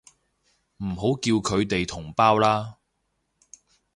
[0.77, 2.79] 唔好叫佢哋同胞啦